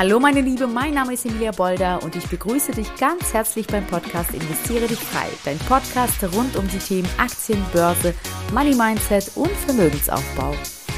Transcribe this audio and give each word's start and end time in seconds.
Hallo 0.00 0.18
meine 0.18 0.40
Liebe, 0.40 0.66
mein 0.66 0.94
Name 0.94 1.12
ist 1.12 1.26
Emilia 1.26 1.50
Bolder 1.50 2.02
und 2.02 2.16
ich 2.16 2.26
begrüße 2.26 2.72
dich 2.72 2.88
ganz 2.96 3.34
herzlich 3.34 3.66
beim 3.66 3.86
Podcast 3.86 4.32
Investiere 4.32 4.86
dich 4.86 4.98
frei. 4.98 5.26
Dein 5.44 5.58
Podcast 5.58 6.24
rund 6.34 6.56
um 6.56 6.66
die 6.68 6.78
Themen 6.78 7.06
Aktien, 7.18 7.62
Börse, 7.70 8.14
Money 8.50 8.74
Mindset 8.74 9.30
und 9.34 9.50
Vermögensaufbau. 9.50 10.54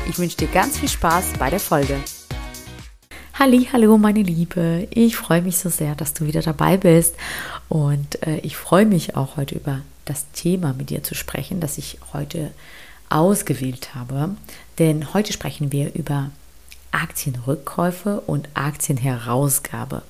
Ich 0.08 0.16
wünsche 0.20 0.36
dir 0.36 0.46
ganz 0.46 0.78
viel 0.78 0.88
Spaß 0.88 1.32
bei 1.36 1.50
der 1.50 1.58
Folge. 1.58 1.96
Halli, 3.36 3.68
hallo 3.72 3.98
meine 3.98 4.22
Liebe, 4.22 4.86
ich 4.90 5.16
freue 5.16 5.42
mich 5.42 5.58
so 5.58 5.68
sehr, 5.68 5.96
dass 5.96 6.14
du 6.14 6.26
wieder 6.26 6.42
dabei 6.42 6.76
bist 6.76 7.16
und 7.68 8.24
äh, 8.24 8.36
ich 8.44 8.56
freue 8.56 8.86
mich 8.86 9.16
auch 9.16 9.36
heute 9.36 9.56
über 9.56 9.80
das 10.04 10.30
Thema 10.30 10.74
mit 10.74 10.90
dir 10.90 11.02
zu 11.02 11.16
sprechen, 11.16 11.58
das 11.58 11.76
ich 11.76 11.98
heute 12.12 12.52
ausgewählt 13.10 13.96
habe, 13.96 14.36
denn 14.78 15.12
heute 15.12 15.32
sprechen 15.32 15.72
wir 15.72 15.92
über 15.92 16.30
Aktienrückkäufe 16.92 18.20
und 18.20 18.48
Aktienherausgabe. 18.54 20.02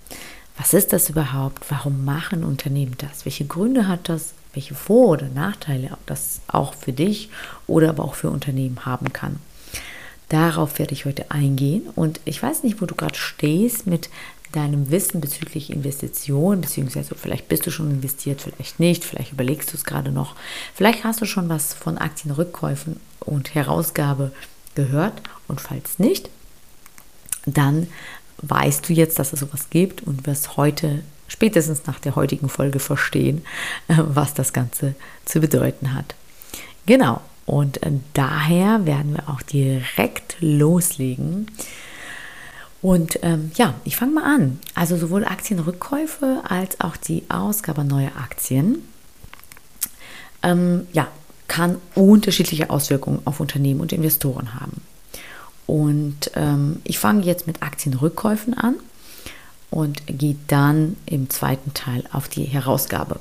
Was 0.59 0.75
ist 0.75 0.93
das 0.93 1.09
überhaupt? 1.09 1.65
Warum 1.71 2.05
machen 2.05 2.45
Unternehmen 2.45 2.97
das? 2.99 3.25
Welche 3.25 3.47
Gründe 3.47 3.89
hat 3.89 4.09
das? 4.09 4.35
Welche 4.53 4.75
Vor- 4.75 5.09
oder 5.09 5.29
Nachteile 5.29 5.97
das 6.05 6.43
auch 6.47 6.75
für 6.75 6.93
dich 6.93 7.31
oder 7.67 7.89
aber 7.89 8.05
auch 8.05 8.15
für 8.15 8.29
Unternehmen 8.29 8.85
haben 8.85 9.13
kann? 9.13 9.39
Darauf 10.29 10.79
werde 10.79 10.93
ich 10.93 11.05
heute 11.05 11.31
eingehen 11.31 11.83
und 11.95 12.21
ich 12.25 12.43
weiß 12.43 12.63
nicht, 12.63 12.81
wo 12.81 12.87
du 12.87 12.95
gerade 12.95 13.19
stehst 13.19 13.87
mit 13.87 14.11
deinem 14.53 14.91
Wissen 14.91 15.21
bezüglich 15.21 15.71
Investitionen, 15.71 16.61
beziehungsweise 16.61 17.15
vielleicht 17.15 17.49
bist 17.49 17.67
du 17.67 17.71
schon 17.71 17.91
investiert, 17.91 18.43
vielleicht 18.43 18.79
nicht, 18.79 19.05
vielleicht 19.05 19.33
überlegst 19.33 19.73
du 19.73 19.77
es 19.77 19.85
gerade 19.85 20.13
noch, 20.13 20.37
vielleicht 20.75 21.05
hast 21.05 21.21
du 21.21 21.27
schon 21.27 21.49
was 21.49 21.75
von 21.75 21.99
Aktienrückkäufen 21.99 23.01
und 23.21 23.55
Herausgabe 23.55 24.33
gehört 24.75 25.23
und 25.49 25.61
falls 25.61 25.99
nicht, 25.99 26.31
dann 27.47 27.89
weißt 28.43 28.89
du 28.89 28.93
jetzt, 28.93 29.19
dass 29.19 29.33
es 29.33 29.41
sowas 29.41 29.71
gibt 29.71 30.03
und 30.03 30.27
wirst 30.27 30.57
heute, 30.57 31.03
spätestens 31.29 31.87
nach 31.87 31.99
der 32.01 32.17
heutigen 32.17 32.49
Folge, 32.49 32.79
verstehen, 32.79 33.45
äh, 33.89 33.97
was 33.99 34.35
das 34.35 34.53
Ganze 34.53 34.95
zu 35.25 35.41
bedeuten 35.41 35.95
hat. 35.95 36.15
Genau, 36.87 37.21
und 37.47 37.83
äh, 37.83 37.91
daher 38.15 38.87
werden 38.87 39.15
wir 39.15 39.29
auch 39.29 39.43
direkt 39.43 40.37
loslegen. 40.41 41.47
Und 42.81 43.21
ähm, 43.23 43.53
ja, 43.55 43.75
ich 43.85 43.97
fange 43.97 44.13
mal 44.13 44.25
an. 44.25 44.59
Also 44.75 44.97
sowohl 44.97 45.25
Aktienrückkäufe 45.25 46.43
als 46.49 46.81
auch 46.81 46.97
die 46.97 47.23
Ausgabe 47.29 47.85
neuer 47.85 48.11
Aktien 48.17 48.83
ähm, 50.43 50.89
ja, 50.93 51.07
kann 51.47 51.77
unterschiedliche 51.95 52.71
Auswirkungen 52.71 53.21
auf 53.25 53.39
Unternehmen 53.39 53.81
und 53.81 53.93
Investoren 53.93 54.59
haben. 54.59 54.83
Und 55.67 56.31
ähm, 56.35 56.81
ich 56.85 56.99
fange 56.99 57.25
jetzt 57.25 57.47
mit 57.47 57.63
Aktienrückkäufen 57.63 58.55
an 58.55 58.77
und 59.71 60.03
gehe 60.07 60.37
dann 60.49 60.97
im 61.07 61.31
zweiten 61.31 61.73
Teil 61.75 62.05
auf 62.13 62.29
die 62.29 62.45
Herausgabe. 62.45 63.21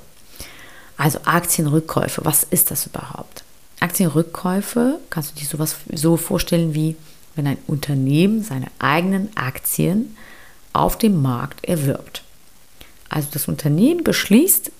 Also 0.97 1.19
Aktienrückkäufe, 1.25 2.25
was 2.25 2.43
ist 2.43 2.71
das 2.71 2.85
überhaupt? 2.85 3.43
Aktienrückkäufe 3.79 4.99
kannst 5.09 5.31
du 5.31 5.39
dir 5.39 5.47
sowas 5.47 5.77
so 5.93 6.17
vorstellen 6.17 6.75
wie 6.75 6.95
wenn 7.35 7.47
ein 7.47 7.57
Unternehmen 7.67 8.43
seine 8.43 8.67
eigenen 8.79 9.29
Aktien 9.35 10.15
auf 10.73 10.97
dem 10.97 11.21
Markt 11.21 11.65
erwirbt. 11.65 12.23
Also 13.09 13.29
das 13.31 13.47
Unternehmen 13.47 14.03
beschließt 14.03 14.71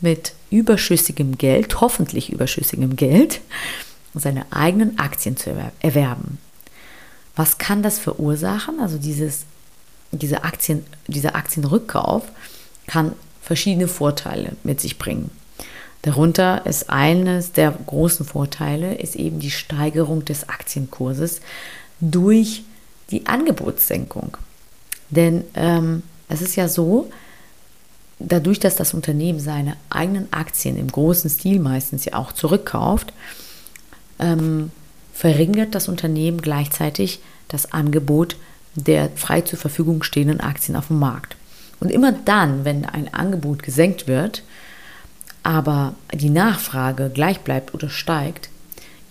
mit 0.00 0.34
überschüssigem 0.50 1.38
Geld, 1.38 1.80
hoffentlich 1.80 2.30
überschüssigem 2.32 2.96
Geld, 2.96 3.40
seine 4.14 4.50
eigenen 4.50 4.98
Aktien 4.98 5.36
zu 5.36 5.50
erwerben. 5.80 6.38
Was 7.36 7.58
kann 7.58 7.82
das 7.82 7.98
verursachen? 7.98 8.80
Also 8.80 8.98
dieses, 8.98 9.44
diese 10.10 10.44
Aktien, 10.44 10.84
dieser 11.06 11.36
Aktienrückkauf 11.36 12.24
kann 12.86 13.12
verschiedene 13.42 13.88
Vorteile 13.88 14.56
mit 14.64 14.80
sich 14.80 14.98
bringen. 14.98 15.30
Darunter 16.02 16.64
ist 16.66 16.88
eines 16.88 17.52
der 17.52 17.72
großen 17.72 18.24
Vorteile 18.24 18.94
ist 18.94 19.16
eben 19.16 19.40
die 19.40 19.50
Steigerung 19.50 20.24
des 20.24 20.48
Aktienkurses 20.48 21.40
durch 22.00 22.64
die 23.10 23.26
Angebotssenkung. 23.26 24.36
Denn 25.10 25.44
ähm, 25.54 26.02
es 26.28 26.42
ist 26.42 26.56
ja 26.56 26.68
so, 26.68 27.10
dadurch, 28.18 28.60
dass 28.60 28.76
das 28.76 28.94
Unternehmen 28.94 29.40
seine 29.40 29.76
eigenen 29.90 30.32
Aktien 30.32 30.76
im 30.76 30.90
großen 30.90 31.30
Stil 31.30 31.60
meistens 31.60 32.04
ja 32.04 32.14
auch 32.14 32.32
zurückkauft, 32.32 33.12
ähm, 34.18 34.70
verringert 35.16 35.74
das 35.74 35.88
Unternehmen 35.88 36.42
gleichzeitig 36.42 37.20
das 37.48 37.72
Angebot 37.72 38.36
der 38.74 39.08
frei 39.14 39.40
zur 39.40 39.58
Verfügung 39.58 40.02
stehenden 40.02 40.40
Aktien 40.40 40.76
auf 40.76 40.88
dem 40.88 40.98
Markt. 40.98 41.36
Und 41.80 41.90
immer 41.90 42.12
dann, 42.12 42.66
wenn 42.66 42.84
ein 42.84 43.12
Angebot 43.14 43.62
gesenkt 43.62 44.06
wird, 44.06 44.42
aber 45.42 45.94
die 46.12 46.28
Nachfrage 46.28 47.10
gleich 47.10 47.40
bleibt 47.40 47.72
oder 47.72 47.88
steigt, 47.88 48.50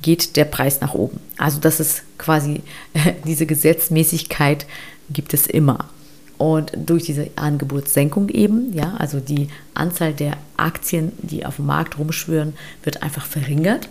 geht 0.04 0.36
der 0.36 0.46
Preis 0.46 0.82
nach 0.82 0.94
oben. 0.94 1.20
Also 1.38 1.60
das 1.60 1.80
ist 1.80 2.04
quasi 2.20 2.62
diese 3.26 3.48
Gesetzmäßigkeit 3.48 4.68
gibt 5.10 5.34
es 5.34 5.48
immer. 5.48 5.90
Und 6.38 6.74
durch 6.76 7.06
diese 7.06 7.32
Angebotssenkung 7.36 8.30
eben, 8.30 8.74
ja, 8.74 8.96
also 8.98 9.20
die 9.20 9.48
Anzahl 9.74 10.14
der 10.14 10.38
Aktien, 10.58 11.14
die 11.18 11.46
auf 11.46 11.56
dem 11.56 11.66
Markt 11.66 11.98
rumschwören, 11.98 12.54
wird 12.84 13.02
einfach 13.02 13.26
verringert. 13.26 13.88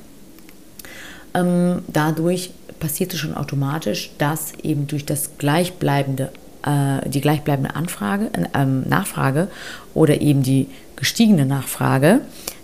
Ähm, 1.35 1.83
dadurch 1.89 2.51
passierte 2.81 3.17
schon 3.17 3.35
automatisch, 3.35 4.11
dass 4.19 4.53
eben 4.63 4.87
durch 4.87 5.05
das 5.05 5.39
gleichbleibende, 5.39 6.31
äh, 6.65 7.09
die 7.09 7.21
gleichbleibende 7.21 7.75
Anfrage, 7.75 8.31
äh, 8.33 8.65
Nachfrage 8.65 9.49
oder 9.95 10.21
eben 10.21 10.43
die 10.43 10.69
gestiegene 10.97 11.47
Nachfrage, 11.47 12.21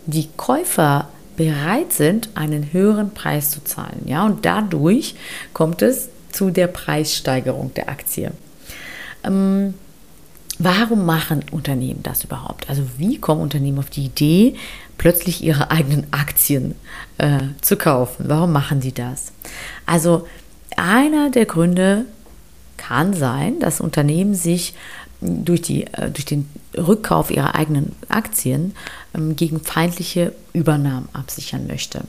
die 0.06 0.28
Käufer 0.36 1.08
bereit 1.36 1.92
sind, 1.92 2.28
einen 2.34 2.72
höheren 2.72 3.12
Preis 3.12 3.50
zu 3.50 3.64
zahlen. 3.64 4.02
Ja, 4.06 4.26
und 4.26 4.44
dadurch 4.44 5.14
kommt 5.54 5.82
es 5.82 6.10
zu 6.30 6.50
der 6.50 6.66
Preissteigerung 6.66 7.72
der 7.74 7.88
Aktie. 7.88 8.32
Ähm, 9.24 9.74
warum 10.58 11.06
machen 11.06 11.44
Unternehmen 11.50 12.02
das 12.02 12.24
überhaupt? 12.24 12.68
Also 12.68 12.82
wie 12.98 13.18
kommen 13.18 13.40
Unternehmen 13.40 13.78
auf 13.78 13.90
die 13.90 14.04
Idee, 14.04 14.54
plötzlich 15.00 15.42
ihre 15.42 15.70
eigenen 15.70 16.06
Aktien 16.10 16.74
äh, 17.16 17.38
zu 17.62 17.78
kaufen. 17.78 18.26
Warum 18.28 18.52
machen 18.52 18.80
die 18.80 18.92
das? 18.92 19.32
Also 19.86 20.28
einer 20.76 21.30
der 21.30 21.46
Gründe 21.46 22.04
kann 22.76 23.14
sein, 23.14 23.60
dass 23.60 23.80
Unternehmen 23.80 24.34
sich 24.34 24.74
durch, 25.22 25.62
die, 25.62 25.86
äh, 25.86 26.10
durch 26.10 26.26
den 26.26 26.50
Rückkauf 26.76 27.30
ihrer 27.30 27.54
eigenen 27.54 27.96
Aktien 28.10 28.74
ähm, 29.14 29.36
gegen 29.36 29.60
feindliche 29.60 30.34
Übernahmen 30.52 31.08
absichern 31.14 31.66
möchte. 31.66 32.02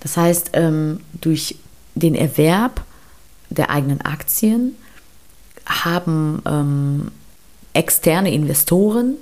Das 0.00 0.16
heißt, 0.16 0.52
ähm, 0.54 1.00
durch 1.20 1.56
den 1.94 2.14
Erwerb 2.14 2.82
der 3.50 3.68
eigenen 3.68 4.00
Aktien 4.00 4.74
haben 5.66 6.40
ähm, 6.46 7.10
externe 7.74 8.32
Investoren 8.32 9.16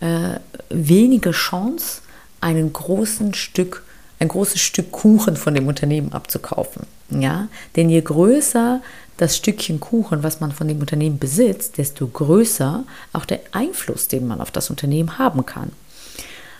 äh, 0.00 0.38
wenige 0.68 1.30
Chance, 1.30 2.02
einen 2.40 2.72
großen 2.72 3.34
Stück, 3.34 3.84
ein 4.18 4.28
großes 4.28 4.60
Stück 4.60 4.92
Kuchen 4.92 5.36
von 5.36 5.54
dem 5.54 5.68
Unternehmen 5.68 6.12
abzukaufen. 6.12 6.86
Ja? 7.10 7.48
Denn 7.76 7.90
je 7.90 8.00
größer 8.00 8.80
das 9.16 9.36
Stückchen 9.36 9.80
Kuchen, 9.80 10.22
was 10.22 10.40
man 10.40 10.52
von 10.52 10.66
dem 10.66 10.80
Unternehmen 10.80 11.18
besitzt, 11.18 11.76
desto 11.76 12.06
größer 12.06 12.84
auch 13.12 13.26
der 13.26 13.40
Einfluss, 13.52 14.08
den 14.08 14.26
man 14.26 14.40
auf 14.40 14.50
das 14.50 14.70
Unternehmen 14.70 15.18
haben 15.18 15.44
kann. 15.44 15.72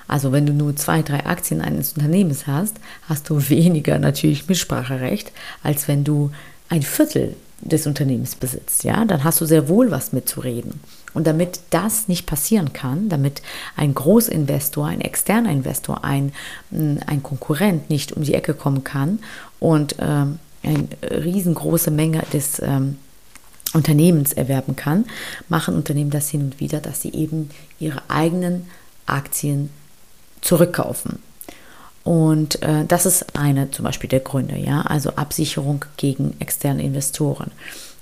Also 0.06 0.32
wenn 0.32 0.44
du 0.44 0.52
nur 0.52 0.76
zwei, 0.76 1.02
drei 1.02 1.24
Aktien 1.24 1.62
eines 1.62 1.94
Unternehmens 1.94 2.46
hast, 2.46 2.76
hast 3.08 3.30
du 3.30 3.48
weniger 3.48 3.98
natürlich 3.98 4.48
Mitspracherecht, 4.48 5.32
als 5.62 5.88
wenn 5.88 6.04
du 6.04 6.32
ein 6.68 6.82
Viertel 6.82 7.36
des 7.60 7.86
Unternehmens 7.86 8.34
besitzt. 8.34 8.84
Ja, 8.84 9.04
dann 9.04 9.24
hast 9.24 9.40
du 9.40 9.46
sehr 9.46 9.68
wohl 9.68 9.90
was 9.90 10.12
mitzureden. 10.12 10.80
Und 11.12 11.26
damit 11.26 11.60
das 11.70 12.06
nicht 12.08 12.26
passieren 12.26 12.72
kann, 12.72 13.08
damit 13.08 13.42
ein 13.76 13.94
Großinvestor, 13.94 14.86
ein 14.86 15.00
externer 15.00 15.50
Investor, 15.50 16.04
ein, 16.04 16.32
ein 16.70 17.22
Konkurrent 17.22 17.90
nicht 17.90 18.12
um 18.12 18.22
die 18.22 18.34
Ecke 18.34 18.54
kommen 18.54 18.84
kann 18.84 19.18
und 19.58 19.96
ähm, 19.98 20.38
eine 20.62 20.86
riesengroße 21.02 21.90
Menge 21.90 22.22
des 22.32 22.60
ähm, 22.60 22.98
Unternehmens 23.72 24.32
erwerben 24.32 24.76
kann, 24.76 25.06
machen 25.48 25.74
Unternehmen 25.74 26.10
das 26.10 26.28
hin 26.28 26.42
und 26.42 26.60
wieder, 26.60 26.80
dass 26.80 27.02
sie 27.02 27.12
eben 27.12 27.50
ihre 27.78 28.02
eigenen 28.08 28.66
Aktien 29.06 29.70
zurückkaufen. 30.40 31.20
Und 32.02 32.62
äh, 32.62 32.84
das 32.86 33.06
ist 33.06 33.36
eine 33.36 33.70
zum 33.70 33.84
Beispiel 33.84 34.08
der 34.08 34.20
Gründe, 34.20 34.56
ja, 34.56 34.82
also 34.82 35.10
Absicherung 35.10 35.84
gegen 35.96 36.34
externe 36.40 36.82
Investoren. 36.82 37.50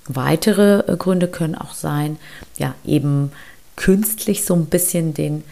Weitere 0.09 0.81
äh, 0.93 0.97
Gründe 0.97 1.29
können 1.29 1.55
auch 1.55 1.75
sein, 1.75 2.19
ja, 2.59 2.75
eben 2.85 3.31
künstlich 3.77 4.45
so 4.45 4.55
ein 4.55 4.67
bisschen 4.67 5.15
den, 5.15 5.45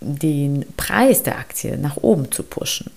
den 0.00 0.64
Preis 0.76 1.22
der 1.22 1.38
Aktie 1.38 1.76
nach 1.78 1.96
oben 1.96 2.30
zu 2.30 2.42
pushen. 2.42 2.90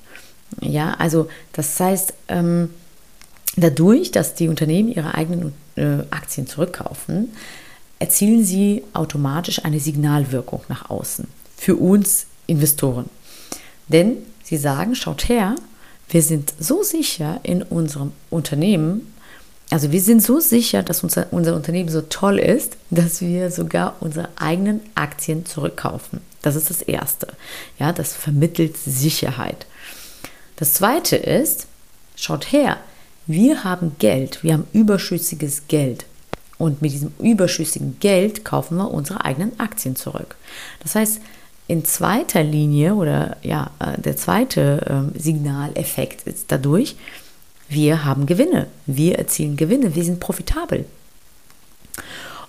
Ja, 0.62 0.94
also 0.96 1.30
das 1.54 1.80
heißt, 1.80 2.14
ähm, 2.28 2.70
dadurch, 3.56 4.12
dass 4.12 4.36
die 4.36 4.48
Unternehmen 4.48 4.90
ihre 4.90 5.16
eigenen 5.16 5.54
äh, 5.76 6.00
Aktien 6.12 6.48
zurückkaufen, 6.48 7.32
erzielen 8.00 8.44
sie 8.44 8.84
automatisch 8.94 9.64
eine 9.66 9.80
Signalwirkung 9.80 10.62
nach 10.70 10.90
außen 10.90 11.28
für 11.58 11.76
uns 11.76 12.28
Investoren. 12.48 13.10
Denn 13.88 14.18
sie 14.44 14.58
sagen, 14.58 14.96
schaut 14.96 15.28
her, 15.30 15.56
wir 16.10 16.22
sind 16.22 16.54
so 16.60 16.82
sicher 16.84 17.40
in 17.44 17.62
unserem 17.62 18.12
Unternehmen, 18.30 19.14
also 19.72 19.92
wir 19.92 20.02
sind 20.02 20.24
so 20.24 20.40
sicher, 20.40 20.82
dass 20.82 21.04
unser, 21.04 21.28
unser 21.32 21.56
Unternehmen 21.56 21.90
so 21.90 22.02
toll 22.02 22.40
ist, 22.40 22.78
dass 22.90 23.22
wir 23.22 23.52
sogar 23.52 23.96
unsere 24.00 24.30
eigenen 24.36 24.82
Aktien 24.96 25.46
zurückkaufen. 25.46 26.22
Das 26.42 26.56
ist 26.56 26.70
das 26.70 26.82
Erste. 26.82 27.28
Ja, 27.78 27.92
das 27.92 28.14
vermittelt 28.14 28.78
Sicherheit. 28.78 29.68
Das 30.56 30.74
Zweite 30.74 31.16
ist, 31.16 31.68
schaut 32.16 32.52
her, 32.52 32.78
wir 33.28 33.64
haben 33.64 33.96
Geld, 34.00 34.44
wir 34.44 34.54
haben 34.54 34.68
überschüssiges 34.74 35.68
Geld. 35.68 36.06
Und 36.58 36.82
mit 36.82 36.92
diesem 36.92 37.14
überschüssigen 37.20 37.98
Geld 38.00 38.44
kaufen 38.44 38.78
wir 38.78 38.92
unsere 38.92 39.24
eigenen 39.24 39.58
Aktien 39.60 39.96
zurück. 39.96 40.36
Das 40.82 40.96
heißt, 40.96 41.22
in 41.68 41.86
zweiter 41.86 42.44
Linie 42.44 42.96
oder 42.96 43.38
ja, 43.44 43.70
äh, 43.80 44.02
der 44.02 44.18
zweite 44.18 45.12
äh, 45.16 45.20
Signaleffekt 45.20 46.24
ist 46.28 46.52
dadurch, 46.52 46.96
wir 47.70 48.04
haben 48.04 48.26
Gewinne, 48.26 48.68
wir 48.86 49.18
erzielen 49.20 49.56
Gewinne, 49.56 49.96
wir 49.96 50.04
sind 50.04 50.20
profitabel. 50.20 50.86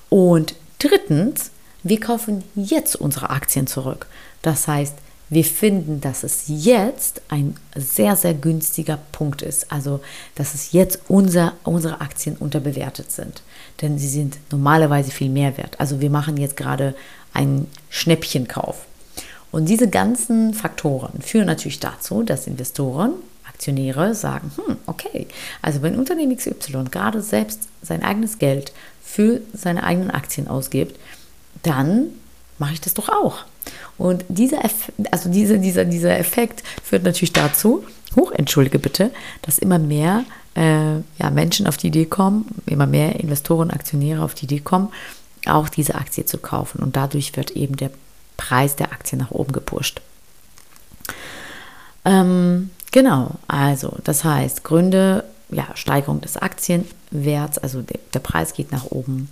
Und 0.08 0.54
drittens, 0.78 1.50
wir 1.82 2.00
kaufen 2.00 2.42
jetzt 2.56 2.96
unsere 2.96 3.30
Aktien 3.30 3.66
zurück. 3.66 4.06
Das 4.42 4.66
heißt, 4.66 4.94
wir 5.28 5.44
finden, 5.44 6.00
dass 6.00 6.24
es 6.24 6.44
jetzt 6.48 7.22
ein 7.28 7.54
sehr, 7.76 8.16
sehr 8.16 8.34
günstiger 8.34 8.98
Punkt 9.12 9.42
ist. 9.42 9.70
Also, 9.70 10.00
dass 10.34 10.54
es 10.54 10.72
jetzt 10.72 10.98
unser, 11.06 11.52
unsere 11.62 12.00
Aktien 12.00 12.36
unterbewertet 12.36 13.12
sind. 13.12 13.42
Denn 13.80 13.96
sie 13.96 14.08
sind 14.08 14.38
normalerweise 14.50 15.12
viel 15.12 15.30
mehr 15.30 15.56
wert. 15.56 15.78
Also, 15.78 16.00
wir 16.00 16.10
machen 16.10 16.36
jetzt 16.36 16.56
gerade 16.56 16.96
einen 17.32 17.68
Schnäppchenkauf. 17.90 18.86
Und 19.52 19.68
diese 19.68 19.88
ganzen 19.88 20.52
Faktoren 20.52 21.22
führen 21.22 21.46
natürlich 21.46 21.78
dazu, 21.78 22.24
dass 22.24 22.48
Investoren, 22.48 23.12
Aktionäre 23.60 24.14
sagen, 24.14 24.50
hm, 24.56 24.78
okay, 24.86 25.26
also 25.60 25.82
wenn 25.82 25.98
Unternehmen 25.98 26.34
XY 26.34 26.84
gerade 26.90 27.20
selbst 27.20 27.68
sein 27.82 28.02
eigenes 28.02 28.38
Geld 28.38 28.72
für 29.04 29.42
seine 29.52 29.84
eigenen 29.84 30.10
Aktien 30.10 30.48
ausgibt, 30.48 30.98
dann 31.62 32.06
mache 32.58 32.72
ich 32.72 32.80
das 32.80 32.94
doch 32.94 33.10
auch. 33.10 33.44
Und 33.98 34.24
dieser, 34.28 34.64
Eff 34.64 34.90
also 35.10 35.28
diese, 35.28 35.58
dieser, 35.58 35.84
dieser 35.84 36.18
Effekt 36.18 36.62
führt 36.82 37.02
natürlich 37.02 37.34
dazu, 37.34 37.84
hoch, 38.16 38.32
entschuldige 38.32 38.78
bitte, 38.78 39.10
dass 39.42 39.58
immer 39.58 39.78
mehr 39.78 40.24
äh, 40.56 40.94
ja, 41.18 41.30
Menschen 41.30 41.66
auf 41.66 41.76
die 41.76 41.88
Idee 41.88 42.06
kommen, 42.06 42.46
immer 42.64 42.86
mehr 42.86 43.20
Investoren, 43.20 43.70
Aktionäre 43.70 44.22
auf 44.22 44.34
die 44.34 44.46
Idee 44.46 44.60
kommen, 44.60 44.88
auch 45.44 45.68
diese 45.68 45.96
Aktie 45.96 46.24
zu 46.24 46.38
kaufen. 46.38 46.82
Und 46.82 46.96
dadurch 46.96 47.36
wird 47.36 47.50
eben 47.50 47.76
der 47.76 47.90
Preis 48.38 48.74
der 48.74 48.92
Aktie 48.92 49.18
nach 49.18 49.32
oben 49.32 49.52
gepusht. 49.52 50.00
Ähm, 52.06 52.70
genau, 52.90 53.32
also 53.48 53.96
das 54.04 54.24
heißt, 54.24 54.64
Gründe, 54.64 55.24
ja, 55.50 55.66
Steigerung 55.74 56.20
des 56.20 56.36
Aktienwerts, 56.36 57.58
also 57.58 57.82
der, 57.82 57.98
der 58.14 58.20
Preis 58.20 58.52
geht 58.52 58.72
nach 58.72 58.86
oben. 58.86 59.30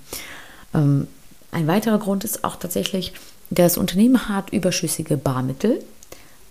Ähm, 0.75 1.07
ein 1.51 1.67
weiterer 1.67 1.99
Grund 1.99 2.25
ist 2.25 2.45
auch 2.45 2.57
tatsächlich, 2.57 3.13
das 3.51 3.79
Unternehmen 3.79 4.29
hat 4.29 4.51
überschüssige 4.51 5.17
Barmittel. 5.17 5.83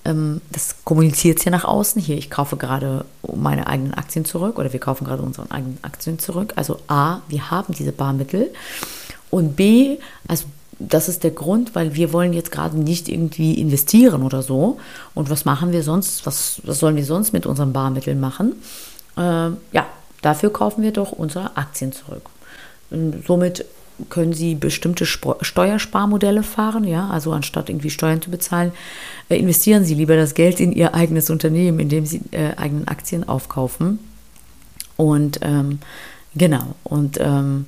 Ähm, 0.06 0.42
das 0.52 0.78
kommuniziert 0.84 1.40
es 1.40 1.46
ja 1.46 1.52
nach 1.52 1.66
außen. 1.66 2.02
Hier, 2.02 2.18
ich 2.18 2.30
kaufe 2.30 2.58
gerade 2.58 3.06
meine 3.36 3.68
eigenen 3.68 3.94
Aktien 3.94 4.26
zurück 4.26 4.58
oder 4.58 4.74
wir 4.74 4.80
kaufen 4.80 5.06
gerade 5.06 5.22
unsere 5.22 5.52
eigenen 5.52 5.78
Aktien 5.84 6.18
zurück. 6.18 6.54
Also 6.56 6.80
A, 6.88 7.20
wir 7.28 7.52
haben 7.52 7.74
diese 7.74 7.92
Barmittel. 7.92 8.52
Und 9.30 9.56
B, 9.56 9.98
also 10.28 10.46
das 10.80 11.10
ist 11.10 11.24
der 11.24 11.32
Grund, 11.32 11.74
weil 11.76 11.96
wir 11.96 12.14
wollen 12.14 12.34
jetzt 12.34 12.52
gerade 12.52 12.78
nicht 12.78 13.10
irgendwie 13.10 13.60
investieren 13.60 14.24
oder 14.24 14.44
so. 14.44 14.80
Und 15.16 15.30
was 15.30 15.46
machen 15.46 15.72
wir 15.72 15.84
sonst? 15.84 16.26
Was, 16.26 16.62
was 16.64 16.80
sollen 16.80 16.96
wir 16.96 17.06
sonst 17.06 17.34
mit 17.34 17.46
unseren 17.46 17.74
Barmitteln 17.74 18.20
machen? 18.20 18.54
Äh, 19.18 19.22
ja, 19.72 19.88
dafür 20.22 20.52
kaufen 20.52 20.84
wir 20.84 20.92
doch 20.92 21.12
unsere 21.12 21.58
Aktien 21.58 21.92
zurück. 21.92 22.30
Und 22.92 23.26
somit 23.26 23.66
können 24.10 24.34
Sie 24.34 24.54
bestimmte 24.54 25.08
Steuersparmodelle 25.08 26.44
fahren, 26.44 26.84
ja, 26.84 27.10
also 27.10 27.32
anstatt 27.32 27.70
irgendwie 27.70 27.90
Steuern 27.90 28.22
zu 28.22 28.30
bezahlen, 28.30 28.72
äh, 29.30 29.38
investieren 29.38 29.84
Sie 29.84 29.96
lieber 29.96 30.16
das 30.16 30.36
Geld 30.36 30.60
in 30.60 30.72
Ihr 30.72 30.94
eigenes 30.94 31.32
Unternehmen, 31.32 31.80
indem 31.80 32.06
Sie 32.06 32.22
äh, 32.32 32.56
eigenen 32.56 32.88
Aktien 32.88 33.28
aufkaufen. 33.28 33.98
Und 34.96 35.40
ähm, 35.42 35.80
genau, 36.36 36.76
und 36.84 37.20
ähm, 37.20 37.66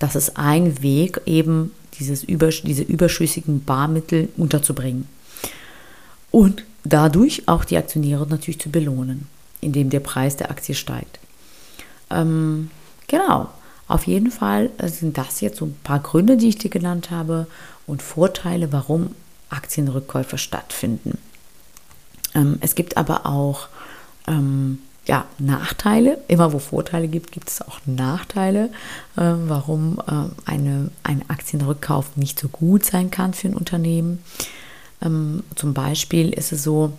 das 0.00 0.16
ist 0.16 0.36
ein 0.36 0.82
Weg, 0.82 1.20
eben 1.26 1.72
dieses 1.98 2.24
über, 2.24 2.48
diese 2.48 2.82
überschüssigen 2.82 3.64
Barmittel 3.64 4.28
unterzubringen. 4.36 5.08
Und 6.30 6.64
dadurch 6.84 7.48
auch 7.48 7.64
die 7.64 7.76
Aktionäre 7.76 8.26
natürlich 8.26 8.60
zu 8.60 8.70
belohnen, 8.70 9.26
indem 9.60 9.90
der 9.90 10.00
Preis 10.00 10.36
der 10.36 10.50
Aktie 10.50 10.74
steigt. 10.74 11.18
Ähm, 12.10 12.70
genau. 13.06 13.48
Auf 13.86 14.06
jeden 14.06 14.30
Fall 14.30 14.70
äh, 14.78 14.88
sind 14.88 15.16
das 15.16 15.40
jetzt 15.40 15.58
so 15.58 15.66
ein 15.66 15.76
paar 15.82 16.00
Gründe, 16.00 16.36
die 16.36 16.48
ich 16.48 16.58
dir 16.58 16.70
genannt 16.70 17.10
habe 17.10 17.46
und 17.86 18.02
Vorteile, 18.02 18.70
warum 18.72 19.14
Aktienrückkäufe 19.48 20.36
stattfinden. 20.36 21.16
Ähm, 22.34 22.58
es 22.60 22.74
gibt 22.74 22.98
aber 22.98 23.24
auch 23.24 23.68
ähm, 24.26 24.78
ja, 25.08 25.24
Nachteile. 25.38 26.18
Immer 26.28 26.52
wo 26.52 26.58
Vorteile 26.58 27.08
gibt, 27.08 27.32
gibt 27.32 27.48
es 27.48 27.62
auch 27.62 27.80
Nachteile, 27.86 28.66
äh, 29.16 29.22
warum 29.46 29.98
äh, 30.06 30.48
eine, 30.48 30.90
ein 31.02 31.28
Aktienrückkauf 31.28 32.16
nicht 32.16 32.38
so 32.38 32.48
gut 32.48 32.84
sein 32.84 33.10
kann 33.10 33.32
für 33.32 33.48
ein 33.48 33.56
Unternehmen. 33.56 34.22
Ähm, 35.00 35.42
zum 35.56 35.72
Beispiel 35.72 36.28
ist 36.28 36.52
es 36.52 36.62
so, 36.62 36.92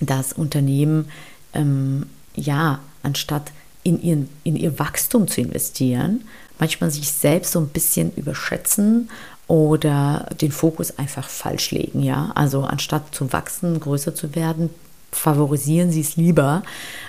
dass 0.00 0.32
Unternehmen 0.32 1.10
ähm, 1.54 2.06
ja 2.36 2.78
anstatt 3.02 3.50
in, 3.82 4.00
ihren, 4.00 4.28
in 4.44 4.54
ihr 4.54 4.78
Wachstum 4.78 5.26
zu 5.26 5.40
investieren, 5.40 6.22
manchmal 6.60 6.92
sich 6.92 7.10
selbst 7.10 7.52
so 7.52 7.58
ein 7.58 7.68
bisschen 7.68 8.14
überschätzen 8.14 9.10
oder 9.48 10.28
den 10.40 10.52
Fokus 10.52 10.98
einfach 10.98 11.28
falsch 11.28 11.72
legen, 11.72 12.02
ja. 12.02 12.30
Also 12.36 12.62
anstatt 12.62 13.12
zu 13.12 13.32
wachsen, 13.32 13.80
größer 13.80 14.14
zu 14.14 14.36
werden, 14.36 14.70
favorisieren 15.12 15.90
sie 15.90 16.02
es 16.02 16.16
lieber, 16.16 16.62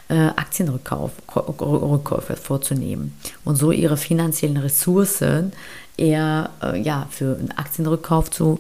äh, 0.07 0.15
Aktienrückkäufe 0.15 2.35
vorzunehmen 2.35 3.15
und 3.45 3.55
so 3.55 3.71
ihre 3.71 3.97
finanziellen 3.97 4.57
Ressourcen 4.57 5.53
eher 5.97 6.49
äh, 6.63 6.81
ja, 6.81 7.07
für 7.11 7.37
einen 7.37 7.51
Aktienrückkauf 7.51 8.31
zu, 8.31 8.59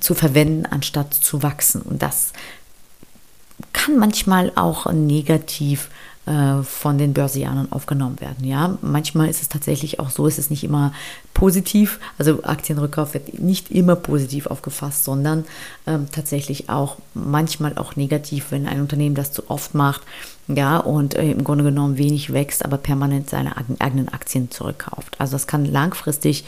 zu 0.00 0.14
verwenden, 0.14 0.64
anstatt 0.66 1.14
zu 1.14 1.42
wachsen. 1.42 1.82
Und 1.82 2.02
das 2.02 2.32
kann 3.72 3.98
manchmal 3.98 4.52
auch 4.54 4.86
negativ 4.92 5.90
äh, 6.28 6.62
von 6.62 6.98
den 6.98 7.14
Börsianern 7.14 7.72
aufgenommen 7.72 8.20
werden. 8.20 8.44
Ja, 8.44 8.76
manchmal 8.82 9.30
ist 9.30 9.40
es 9.40 9.48
tatsächlich 9.48 9.98
auch 9.98 10.10
so, 10.10 10.26
ist 10.26 10.38
es 10.38 10.50
nicht 10.50 10.62
immer 10.62 10.92
positiv, 11.32 12.00
also 12.18 12.44
Aktienrückkauf 12.44 13.14
wird 13.14 13.40
nicht 13.40 13.70
immer 13.70 13.96
positiv 13.96 14.46
aufgefasst, 14.46 15.04
sondern 15.04 15.46
ähm, 15.86 16.06
tatsächlich 16.12 16.68
auch 16.68 16.96
manchmal 17.14 17.78
auch 17.78 17.96
negativ, 17.96 18.46
wenn 18.50 18.66
ein 18.66 18.82
Unternehmen 18.82 19.14
das 19.14 19.32
zu 19.32 19.48
oft 19.48 19.74
macht, 19.74 20.02
ja, 20.48 20.76
und 20.76 21.14
äh, 21.14 21.30
im 21.30 21.44
Grunde 21.44 21.64
genommen 21.64 21.96
wenig 21.96 22.30
wächst, 22.32 22.62
aber 22.62 22.76
permanent 22.76 23.30
seine 23.30 23.54
eigenen 23.78 24.10
Aktien 24.10 24.50
zurückkauft. 24.50 25.18
Also 25.18 25.32
das 25.32 25.46
kann 25.46 25.64
langfristig 25.64 26.44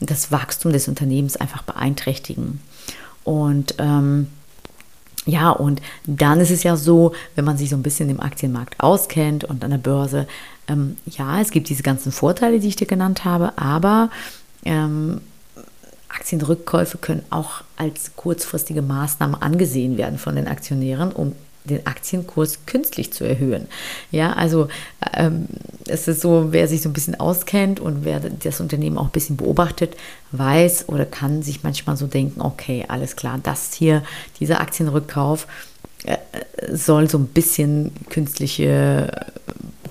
das 0.00 0.32
Wachstum 0.32 0.72
des 0.72 0.88
Unternehmens 0.88 1.36
einfach 1.36 1.62
beeinträchtigen. 1.62 2.60
Und 3.22 3.76
ähm, 3.78 4.26
ja, 5.30 5.50
und 5.50 5.80
dann 6.06 6.40
ist 6.40 6.50
es 6.50 6.62
ja 6.62 6.76
so, 6.76 7.12
wenn 7.34 7.44
man 7.44 7.56
sich 7.56 7.70
so 7.70 7.76
ein 7.76 7.82
bisschen 7.82 8.10
im 8.10 8.20
Aktienmarkt 8.20 8.80
auskennt 8.80 9.44
und 9.44 9.64
an 9.64 9.70
der 9.70 9.78
Börse, 9.78 10.26
ähm, 10.68 10.96
ja, 11.06 11.40
es 11.40 11.50
gibt 11.50 11.68
diese 11.68 11.82
ganzen 11.82 12.12
Vorteile, 12.12 12.60
die 12.60 12.68
ich 12.68 12.76
dir 12.76 12.86
genannt 12.86 13.24
habe, 13.24 13.56
aber 13.56 14.10
ähm, 14.64 15.20
Aktienrückkäufe 16.08 16.98
können 16.98 17.22
auch 17.30 17.62
als 17.76 18.12
kurzfristige 18.16 18.82
Maßnahme 18.82 19.40
angesehen 19.40 19.96
werden 19.96 20.18
von 20.18 20.36
den 20.36 20.48
Aktionären, 20.48 21.12
um 21.12 21.34
den 21.64 21.86
Aktienkurs 21.86 22.60
künstlich 22.66 23.12
zu 23.12 23.24
erhöhen. 23.24 23.66
Ja, 24.10 24.32
also 24.32 24.68
ähm, 25.14 25.46
es 25.86 26.08
ist 26.08 26.20
so, 26.20 26.52
wer 26.52 26.68
sich 26.68 26.82
so 26.82 26.88
ein 26.88 26.92
bisschen 26.92 27.18
auskennt 27.18 27.80
und 27.80 28.04
wer 28.04 28.20
das 28.20 28.60
Unternehmen 28.60 28.98
auch 28.98 29.06
ein 29.06 29.12
bisschen 29.12 29.36
beobachtet, 29.36 29.96
weiß 30.32 30.88
oder 30.88 31.04
kann 31.04 31.42
sich 31.42 31.62
manchmal 31.62 31.96
so 31.96 32.06
denken, 32.06 32.40
okay, 32.40 32.84
alles 32.88 33.16
klar, 33.16 33.38
das 33.42 33.74
hier, 33.74 34.02
dieser 34.40 34.60
Aktienrückkauf 34.60 35.46
äh, 36.04 36.16
soll 36.72 37.10
so 37.10 37.18
ein 37.18 37.26
bisschen 37.26 37.92
künstliche, 38.08 39.26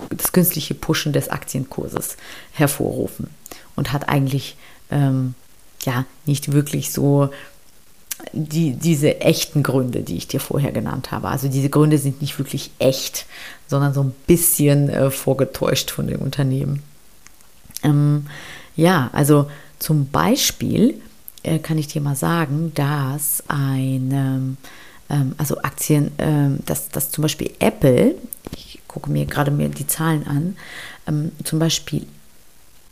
das 0.09 0.31
künstliche 0.31 0.73
Pushen 0.73 1.13
des 1.13 1.29
Aktienkurses 1.29 2.17
hervorrufen 2.51 3.27
und 3.75 3.93
hat 3.93 4.09
eigentlich 4.09 4.57
ähm, 4.91 5.35
ja 5.83 6.05
nicht 6.25 6.51
wirklich 6.51 6.91
so 6.91 7.29
die, 8.33 8.73
diese 8.73 9.21
echten 9.21 9.63
Gründe, 9.63 10.01
die 10.01 10.17
ich 10.17 10.27
dir 10.27 10.39
vorher 10.39 10.71
genannt 10.71 11.11
habe. 11.11 11.29
Also 11.29 11.47
diese 11.47 11.69
Gründe 11.69 11.97
sind 11.97 12.21
nicht 12.21 12.37
wirklich 12.37 12.71
echt, 12.79 13.25
sondern 13.67 13.93
so 13.93 14.03
ein 14.03 14.13
bisschen 14.27 14.89
äh, 14.89 15.09
vorgetäuscht 15.09 15.91
von 15.91 16.07
dem 16.07 16.21
Unternehmen. 16.21 16.83
Ähm, 17.83 18.27
ja, 18.75 19.09
also 19.13 19.49
zum 19.79 20.09
Beispiel 20.09 21.01
äh, 21.43 21.59
kann 21.59 21.77
ich 21.77 21.87
dir 21.87 22.01
mal 22.01 22.15
sagen, 22.15 22.71
dass 22.75 23.43
ein, 23.47 24.57
ähm, 25.09 25.33
also 25.37 25.57
Aktien, 25.61 26.11
ähm, 26.17 26.59
dass, 26.65 26.89
dass 26.89 27.11
zum 27.11 27.23
Beispiel 27.23 27.51
Apple, 27.59 28.15
ich 28.55 28.79
gucke 28.87 29.09
mir 29.09 29.25
gerade 29.25 29.51
mir 29.51 29.69
die 29.69 29.87
Zahlen 29.87 30.27
an, 30.27 30.57
ähm, 31.07 31.31
zum 31.43 31.59
Beispiel 31.59 32.05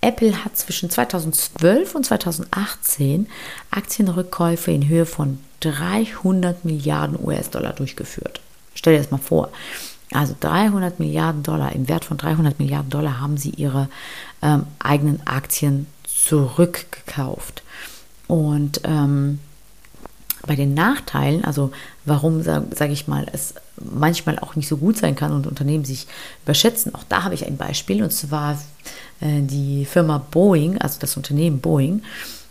Apple 0.02 0.44
hat 0.44 0.56
zwischen 0.58 0.90
2012 0.90 1.96
und 1.96 2.06
2018 2.06 3.28
Aktienrückkäufe 3.72 4.72
in 4.72 4.88
Höhe 4.88 5.06
von 5.06 5.40
300 5.62 6.66
Milliarden 6.66 7.18
US-Dollar 7.22 7.74
durchgeführt. 7.74 8.42
Stell 8.76 8.94
dir 8.94 9.00
das 9.00 9.12
mal 9.12 9.18
vor. 9.18 9.50
Also 10.14 10.36
300 10.40 11.00
Milliarden 11.00 11.44
Dollar, 11.44 11.74
im 11.74 11.90
Wert 11.90 12.06
von 12.06 12.18
300 12.18 12.60
Milliarden 12.60 12.90
Dollar 12.90 13.20
haben 13.20 13.38
sie 13.38 13.50
ihre 13.50 13.90
ähm, 14.42 14.66
eigenen 14.80 15.26
Aktien 15.26 15.88
zurückgekauft. 16.06 17.64
Und 18.28 18.82
ähm, 18.84 19.40
bei 20.46 20.56
den 20.56 20.74
Nachteilen, 20.74 21.44
also 21.44 21.72
warum, 22.06 22.42
sage 22.44 22.68
sag 22.74 22.90
ich 22.92 23.08
mal, 23.08 23.28
es 23.32 23.56
manchmal 23.80 24.40
auch 24.40 24.56
nicht 24.56 24.68
so 24.68 24.78
gut 24.78 24.98
sein 24.98 25.16
kann 25.16 25.32
und 25.32 25.48
Unternehmen 25.48 25.86
sich 25.86 26.08
überschätzen, 26.44 26.96
auch 26.96 27.04
da 27.08 27.24
habe 27.24 27.36
ich 27.36 27.46
ein 27.46 27.58
Beispiel 27.58 28.04
und 28.04 28.12
zwar 28.12 28.54
äh, 29.22 29.42
die 29.42 29.86
Firma 29.86 30.18
Boeing, 30.18 30.78
also 30.80 31.00
das 31.00 31.18
Unternehmen 31.18 31.60
Boeing, 31.60 32.02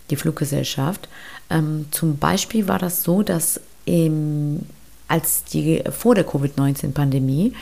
die 0.09 0.15
Fluggesellschaft. 0.15 1.07
Ähm, 1.49 1.87
zum 1.91 2.17
Beispiel 2.17 2.67
war 2.67 2.79
das 2.79 3.03
so, 3.03 3.23
dass 3.23 3.59
im, 3.85 4.61
als 5.07 5.43
die 5.45 5.83
vor 5.91 6.15
der 6.15 6.25
Covid-19-Pandemie 6.25 7.53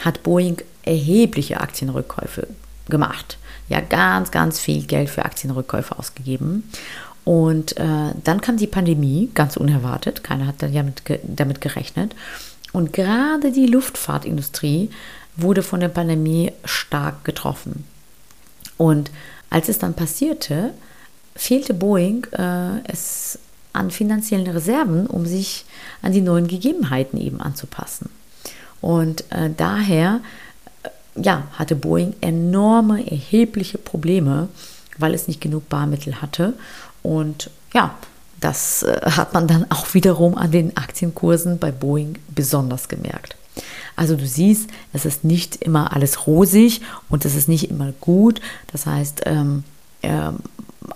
hat 0.00 0.22
Boeing 0.22 0.58
erhebliche 0.84 1.60
Aktienrückkäufe 1.60 2.48
gemacht. 2.88 3.38
Ja, 3.68 3.80
ganz, 3.80 4.30
ganz 4.30 4.60
viel 4.60 4.82
Geld 4.84 5.10
für 5.10 5.24
Aktienrückkäufe 5.24 5.98
ausgegeben. 5.98 6.64
Und 7.24 7.76
äh, 7.76 8.12
dann 8.24 8.40
kam 8.40 8.56
die 8.56 8.66
Pandemie, 8.66 9.30
ganz 9.34 9.56
unerwartet, 9.56 10.24
keiner 10.24 10.46
hat 10.46 10.56
damit, 10.60 11.02
damit 11.22 11.60
gerechnet. 11.60 12.14
Und 12.72 12.92
gerade 12.92 13.52
die 13.52 13.66
Luftfahrtindustrie 13.66 14.90
wurde 15.36 15.62
von 15.62 15.80
der 15.80 15.88
Pandemie 15.88 16.52
stark 16.64 17.24
getroffen. 17.24 17.84
Und 18.76 19.10
als 19.50 19.68
es 19.68 19.78
dann 19.78 19.94
passierte, 19.94 20.72
fehlte 21.34 21.74
Boeing 21.74 22.26
äh, 22.32 22.80
es 22.90 23.38
an 23.72 23.90
finanziellen 23.90 24.46
Reserven, 24.46 25.06
um 25.06 25.26
sich 25.26 25.64
an 26.02 26.12
die 26.12 26.20
neuen 26.20 26.46
Gegebenheiten 26.46 27.20
eben 27.20 27.40
anzupassen. 27.40 28.10
Und 28.80 29.24
äh, 29.30 29.50
daher 29.56 30.20
äh, 30.82 30.88
ja, 31.22 31.44
hatte 31.52 31.76
Boeing 31.76 32.14
enorme, 32.20 33.10
erhebliche 33.10 33.78
Probleme, 33.78 34.48
weil 34.98 35.14
es 35.14 35.28
nicht 35.28 35.40
genug 35.40 35.68
Barmittel 35.68 36.20
hatte 36.20 36.54
und 37.02 37.50
ja, 37.72 37.94
das 38.40 38.82
äh, 38.82 39.00
hat 39.02 39.34
man 39.34 39.46
dann 39.46 39.70
auch 39.70 39.94
wiederum 39.94 40.36
an 40.36 40.50
den 40.50 40.76
Aktienkursen 40.76 41.58
bei 41.58 41.72
Boeing 41.72 42.18
besonders 42.34 42.88
gemerkt. 42.88 43.36
Also 43.96 44.16
du 44.16 44.26
siehst, 44.26 44.70
es 44.92 45.04
ist 45.04 45.24
nicht 45.24 45.56
immer 45.56 45.92
alles 45.92 46.26
rosig 46.26 46.80
und 47.10 47.24
es 47.24 47.34
ist 47.34 47.48
nicht 47.48 47.70
immer 47.70 47.92
gut. 48.00 48.40
Das 48.72 48.86
heißt, 48.86 49.22
ähm, 49.26 49.64
ähm, 50.02 50.38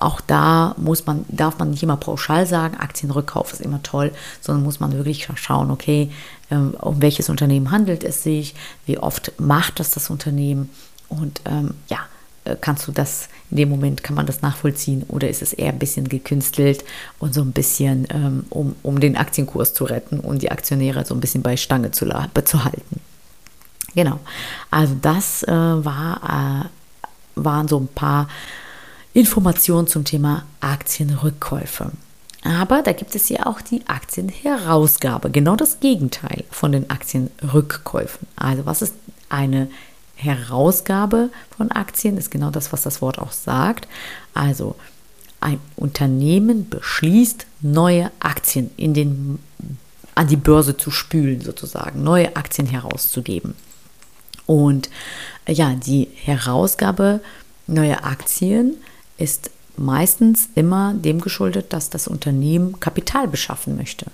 auch 0.00 0.21
da 0.21 0.75
muss 0.78 1.07
man, 1.07 1.25
darf 1.28 1.59
man 1.59 1.71
nicht 1.71 1.83
immer 1.83 1.97
pauschal 1.97 2.47
sagen, 2.47 2.76
Aktienrückkauf 2.76 3.52
ist 3.52 3.61
immer 3.61 3.83
toll, 3.83 4.12
sondern 4.40 4.64
muss 4.64 4.81
man 4.81 4.93
wirklich 4.93 5.28
schauen, 5.37 5.71
okay, 5.71 6.11
ähm, 6.50 6.75
um 6.81 7.02
welches 7.02 7.28
Unternehmen 7.28 7.71
handelt 7.71 8.05
es 8.05 8.23
sich, 8.23 8.55
wie 8.87 8.99
oft 8.99 9.33
macht 9.38 9.78
das 9.81 9.90
das 9.90 10.11
Unternehmen 10.11 10.71
und 11.09 11.40
ähm, 11.45 11.75
ja, 11.88 11.99
kannst 12.61 12.87
du 12.87 12.93
das 12.93 13.29
in 13.50 13.57
dem 13.57 13.69
Moment, 13.69 14.03
kann 14.03 14.17
man 14.17 14.26
das 14.26 14.43
nachvollziehen 14.43 15.05
oder 15.09 15.29
ist 15.29 15.43
es 15.43 15.53
eher 15.53 15.73
ein 15.73 15.79
bisschen 15.79 16.09
gekünstelt 16.09 16.85
und 17.19 17.35
so 17.35 17.43
ein 17.43 17.53
bisschen, 17.53 18.07
ähm, 18.11 18.45
um, 18.50 18.76
um 18.83 19.00
den 19.00 19.17
Aktienkurs 19.17 19.75
zu 19.75 19.85
retten 19.85 20.21
und 20.21 20.43
die 20.43 20.50
Aktionäre 20.50 21.05
so 21.05 21.15
ein 21.15 21.21
bisschen 21.21 21.43
bei 21.43 21.57
Stange 21.57 21.91
zu, 21.91 22.07
zu 22.45 22.65
halten. 22.65 23.00
Genau, 23.95 24.21
also 24.71 24.95
das 25.00 25.43
äh, 25.45 25.53
war, 25.53 26.65
äh, 26.65 27.09
waren 27.37 27.69
so 27.69 27.79
ein 27.79 27.88
paar 27.88 28.29
Informationen 29.15 29.87
zum 29.87 30.05
Thema 30.05 30.45
Aktienrückkäufe. 30.61 31.93
Aber 32.45 32.83
da 32.83 32.93
gibt 32.93 33.15
es 33.15 33.29
ja 33.29 33.47
auch 33.47 33.61
die 33.61 33.87
Aktienherausgabe, 33.88 35.31
genau 35.31 35.57
das 35.57 35.81
Gegenteil 35.81 36.45
von 36.50 36.73
den 36.73 36.91
Aktienrückkäufen. 36.91 38.26
Also 38.37 38.67
was 38.67 38.83
ist 38.83 38.95
eine 39.29 39.69
Herausgabe 40.16 41.30
von 41.56 41.70
Aktien 41.70 42.16
ist 42.16 42.30
genau 42.30 42.50
das, 42.50 42.73
was 42.73 42.82
das 42.82 43.00
Wort 43.00 43.18
auch 43.18 43.32
sagt. 43.32 43.87
Also 44.35 44.76
ein 45.40 45.61
Unternehmen 45.76 46.68
beschließt, 46.68 47.46
neue 47.61 48.11
Aktien 48.18 48.70
in 48.76 48.94
den, 48.94 49.38
an 50.14 50.26
die 50.26 50.37
Börse 50.37 50.76
zu 50.76 50.90
spülen, 50.90 51.42
sozusagen, 51.42 52.02
neue 52.02 52.35
Aktien 52.35 52.66
herauszugeben. 52.66 53.54
Und 54.46 54.90
ja, 55.46 55.75
die 55.75 56.08
Herausgabe 56.14 57.20
neuer 57.66 58.04
Aktien 58.04 58.76
ist 59.18 59.50
meistens 59.76 60.49
immer 60.54 60.94
dem 60.94 61.20
geschuldet, 61.20 61.73
dass 61.73 61.90
das 61.90 62.08
Unternehmen 62.08 62.80
Kapital 62.80 63.28
beschaffen 63.28 63.76
möchte. 63.76 64.06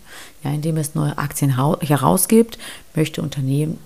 Ja, 0.42 0.50
indem 0.50 0.76
es 0.76 0.94
neue 0.94 1.16
Aktien 1.18 1.56
herausgibt, 1.56 2.58
möchte 2.94 3.22
Unternehmen 3.22 3.78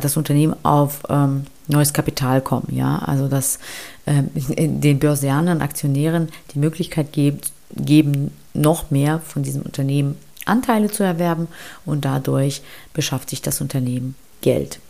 das 0.00 0.16
Unternehmen 0.16 0.54
auf 0.62 1.02
ähm, 1.08 1.44
neues 1.66 1.92
Kapital 1.92 2.40
kommen. 2.40 2.68
Ja? 2.70 2.98
Also 2.98 3.28
dass 3.28 3.58
ähm, 4.06 4.30
den 4.34 4.98
börsianern 4.98 5.62
Aktionären 5.62 6.28
die 6.54 6.58
Möglichkeit 6.58 7.12
gibt, 7.12 7.52
geben, 7.74 8.32
noch 8.54 8.90
mehr 8.90 9.20
von 9.20 9.42
diesem 9.42 9.62
Unternehmen 9.62 10.16
Anteile 10.44 10.90
zu 10.90 11.02
erwerben 11.02 11.48
und 11.84 12.04
dadurch 12.04 12.62
beschafft 12.92 13.30
sich 13.30 13.42
das 13.42 13.60
Unternehmen 13.60 14.14
Geld. 14.40 14.80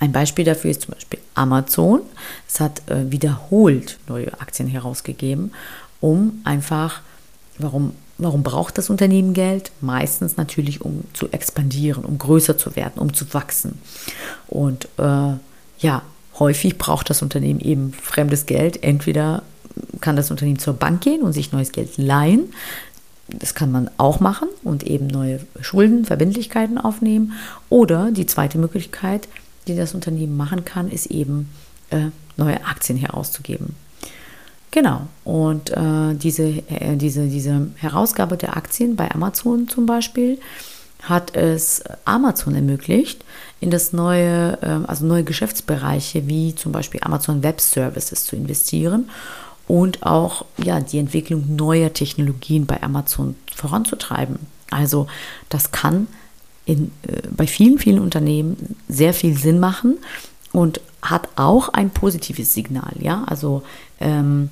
Ein 0.00 0.12
Beispiel 0.12 0.44
dafür 0.44 0.70
ist 0.70 0.82
zum 0.82 0.94
Beispiel 0.94 1.18
Amazon. 1.34 2.00
Es 2.48 2.60
hat 2.60 2.88
äh, 2.88 3.10
wiederholt 3.10 3.98
neue 4.08 4.32
Aktien 4.40 4.68
herausgegeben, 4.68 5.52
um 6.00 6.40
einfach, 6.44 7.02
warum 7.58 7.94
Warum 8.18 8.42
braucht 8.42 8.78
das 8.78 8.90
Unternehmen 8.90 9.32
Geld? 9.32 9.70
Meistens 9.80 10.36
natürlich, 10.36 10.80
um 10.80 11.04
zu 11.12 11.28
expandieren, 11.30 12.04
um 12.04 12.18
größer 12.18 12.58
zu 12.58 12.74
werden, 12.74 12.98
um 12.98 13.14
zu 13.14 13.32
wachsen. 13.32 13.78
Und 14.48 14.86
äh, 14.98 15.34
ja, 15.78 16.02
häufig 16.38 16.78
braucht 16.78 17.10
das 17.10 17.22
Unternehmen 17.22 17.60
eben 17.60 17.92
fremdes 17.92 18.46
Geld. 18.46 18.82
Entweder 18.82 19.42
kann 20.00 20.16
das 20.16 20.32
Unternehmen 20.32 20.58
zur 20.58 20.74
Bank 20.74 21.00
gehen 21.02 21.22
und 21.22 21.32
sich 21.32 21.52
neues 21.52 21.70
Geld 21.70 21.96
leihen. 21.96 22.52
Das 23.28 23.54
kann 23.54 23.70
man 23.70 23.90
auch 23.98 24.20
machen 24.20 24.48
und 24.64 24.82
eben 24.82 25.06
neue 25.06 25.40
Schulden, 25.60 26.04
Verbindlichkeiten 26.04 26.78
aufnehmen. 26.78 27.34
Oder 27.68 28.10
die 28.10 28.26
zweite 28.26 28.58
Möglichkeit, 28.58 29.28
die 29.68 29.76
das 29.76 29.94
Unternehmen 29.94 30.36
machen 30.36 30.64
kann, 30.64 30.90
ist 30.90 31.06
eben 31.06 31.50
äh, 31.90 32.06
neue 32.36 32.64
Aktien 32.64 32.98
herauszugeben. 32.98 33.76
Genau. 34.70 35.02
Und 35.24 35.70
äh, 35.70 36.14
diese, 36.14 36.48
äh, 36.68 36.96
diese, 36.96 37.26
diese 37.26 37.68
Herausgabe 37.76 38.36
der 38.36 38.56
Aktien 38.56 38.96
bei 38.96 39.10
Amazon 39.10 39.68
zum 39.68 39.86
Beispiel 39.86 40.38
hat 41.02 41.34
es 41.36 41.82
Amazon 42.04 42.54
ermöglicht, 42.54 43.24
in 43.60 43.70
das 43.70 43.92
neue, 43.92 44.58
äh, 44.60 44.86
also 44.86 45.06
neue 45.06 45.24
Geschäftsbereiche 45.24 46.26
wie 46.26 46.54
zum 46.54 46.72
Beispiel 46.72 47.00
Amazon 47.02 47.42
Web 47.42 47.60
Services 47.60 48.24
zu 48.24 48.36
investieren 48.36 49.08
und 49.66 50.02
auch 50.02 50.44
ja, 50.56 50.80
die 50.80 50.98
Entwicklung 50.98 51.56
neuer 51.56 51.92
Technologien 51.92 52.66
bei 52.66 52.82
Amazon 52.82 53.36
voranzutreiben. 53.54 54.38
Also 54.70 55.06
das 55.48 55.72
kann 55.72 56.08
in, 56.64 56.90
äh, 57.02 57.22
bei 57.30 57.46
vielen, 57.46 57.78
vielen 57.78 58.00
Unternehmen 58.00 58.76
sehr 58.88 59.14
viel 59.14 59.36
Sinn 59.36 59.60
machen 59.60 59.98
und 60.52 60.80
hat 61.00 61.28
auch 61.36 61.68
ein 61.70 61.90
positives 61.90 62.54
Signal. 62.54 62.92
Ja, 62.98 63.24
also 63.26 63.62
ähm, 64.00 64.50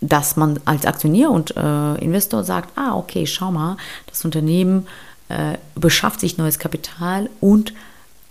dass 0.00 0.36
man 0.36 0.58
als 0.64 0.84
Aktionär 0.84 1.30
und 1.30 1.56
äh, 1.56 1.94
Investor 1.96 2.42
sagt, 2.42 2.76
ah, 2.76 2.96
okay, 2.96 3.26
schau 3.26 3.52
mal, 3.52 3.76
das 4.06 4.24
Unternehmen 4.24 4.86
äh, 5.28 5.56
beschafft 5.76 6.20
sich 6.20 6.38
neues 6.38 6.58
Kapital 6.58 7.30
und 7.40 7.72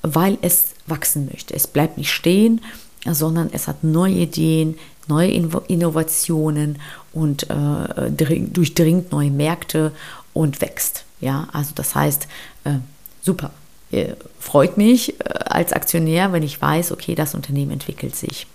weil 0.01 0.37
es 0.41 0.73
wachsen 0.87 1.29
möchte. 1.31 1.53
Es 1.53 1.67
bleibt 1.67 1.97
nicht 1.97 2.11
stehen, 2.11 2.61
sondern 3.09 3.49
es 3.53 3.67
hat 3.67 3.83
neue 3.83 4.15
Ideen, 4.15 4.77
neue 5.07 5.31
Innovationen 5.31 6.79
und 7.13 7.49
äh, 7.49 8.11
durchdringt 8.11 9.11
neue 9.11 9.31
Märkte 9.31 9.91
und 10.33 10.61
wächst. 10.61 11.05
Ja, 11.19 11.47
also 11.53 11.71
das 11.75 11.95
heißt, 11.95 12.27
äh, 12.65 12.75
super. 13.21 13.51
Äh, 13.91 14.13
freut 14.39 14.77
mich 14.77 15.19
äh, 15.19 15.23
als 15.45 15.73
Aktionär, 15.73 16.31
wenn 16.33 16.43
ich 16.43 16.61
weiß, 16.61 16.91
okay, 16.91 17.15
das 17.15 17.35
Unternehmen 17.35 17.71
entwickelt 17.71 18.15
sich. 18.15 18.47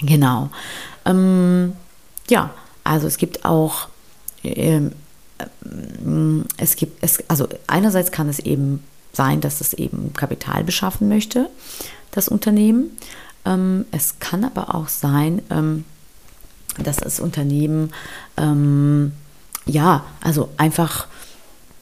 Genau. 0.00 0.50
Ähm, 1.04 1.74
ja, 2.28 2.50
also 2.84 3.06
es 3.06 3.18
gibt 3.18 3.44
auch, 3.44 3.88
ähm, 4.42 4.92
äh, 5.38 6.44
es 6.56 6.76
gibt, 6.76 7.02
es, 7.02 7.22
also 7.28 7.48
einerseits 7.66 8.10
kann 8.10 8.28
es 8.28 8.38
eben 8.38 8.82
sein, 9.12 9.40
dass 9.40 9.60
es 9.60 9.74
eben 9.74 10.12
Kapital 10.14 10.64
beschaffen 10.64 11.08
möchte, 11.08 11.50
das 12.10 12.28
Unternehmen. 12.28 12.96
Ähm, 13.44 13.84
es 13.90 14.18
kann 14.18 14.44
aber 14.44 14.74
auch 14.74 14.88
sein, 14.88 15.42
ähm, 15.50 15.84
dass 16.82 16.96
das 16.96 17.20
Unternehmen 17.20 17.92
ähm, 18.36 19.12
ja, 19.66 20.04
also 20.20 20.48
einfach 20.56 21.06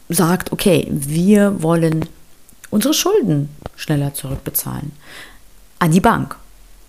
sagt, 0.08 0.52
okay, 0.52 0.86
wir 0.90 1.62
wollen 1.62 2.06
unsere 2.70 2.94
Schulden 2.94 3.48
schneller 3.76 4.14
zurückbezahlen 4.14 4.92
an 5.78 5.90
die 5.90 6.00
Bank. 6.00 6.36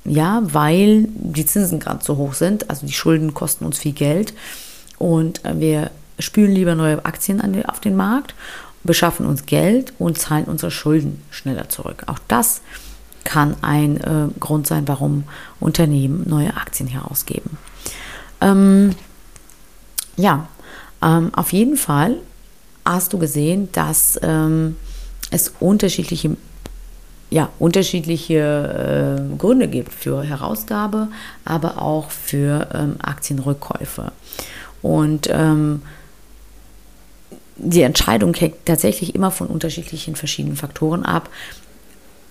Ja, 0.03 0.41
weil 0.43 1.07
die 1.13 1.45
Zinsen 1.45 1.79
gerade 1.79 2.03
so 2.03 2.17
hoch 2.17 2.33
sind, 2.33 2.69
also 2.69 2.87
die 2.87 2.93
Schulden 2.93 3.33
kosten 3.33 3.65
uns 3.65 3.77
viel 3.77 3.93
Geld 3.93 4.33
und 4.97 5.45
äh, 5.45 5.59
wir 5.59 5.91
spülen 6.17 6.51
lieber 6.51 6.75
neue 6.75 7.05
Aktien 7.05 7.41
auf 7.65 7.79
den 7.79 7.95
Markt, 7.95 8.33
beschaffen 8.83 9.25
uns 9.25 9.45
Geld 9.45 9.93
und 9.99 10.17
zahlen 10.17 10.45
unsere 10.45 10.71
Schulden 10.71 11.21
schneller 11.29 11.69
zurück. 11.69 12.03
Auch 12.07 12.19
das 12.27 12.61
kann 13.23 13.55
ein 13.61 13.97
äh, 14.01 14.27
Grund 14.39 14.67
sein, 14.67 14.87
warum 14.87 15.25
Unternehmen 15.59 16.27
neue 16.27 16.55
Aktien 16.57 16.89
herausgeben. 16.89 17.57
Ähm, 18.41 18.95
ja, 20.17 20.47
ähm, 21.01 21.33
auf 21.35 21.53
jeden 21.53 21.77
Fall 21.77 22.17
hast 22.85 23.13
du 23.13 23.19
gesehen, 23.19 23.69
dass 23.71 24.19
ähm, 24.23 24.75
es 25.29 25.53
unterschiedliche, 25.59 26.35
ja, 27.31 27.49
unterschiedliche 27.59 29.25
äh, 29.33 29.37
Gründe 29.37 29.67
gibt 29.67 29.93
für 29.93 30.21
Herausgabe, 30.21 31.07
aber 31.45 31.81
auch 31.81 32.11
für 32.11 32.67
ähm, 32.73 32.97
Aktienrückkäufe. 33.01 34.11
Und 34.81 35.29
ähm, 35.31 35.81
die 37.55 37.83
Entscheidung 37.83 38.33
hängt 38.33 38.65
tatsächlich 38.65 39.15
immer 39.15 39.31
von 39.31 39.47
unterschiedlichen 39.47 40.15
verschiedenen 40.15 40.57
Faktoren 40.57 41.05
ab 41.05 41.29